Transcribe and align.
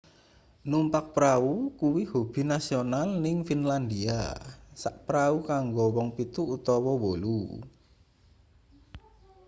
numpak 0.69 1.05
prau 1.15 1.47
kuwi 1.79 2.03
hobi 2.11 2.41
nasional 2.53 3.09
ning 3.23 3.37
finlandia 3.49 4.21
sak 4.81 4.95
prau 5.07 5.35
kanggo 5.49 5.85
wong 5.95 6.07
pitu 6.17 6.41
utawa 6.55 6.93
wolu 7.03 7.41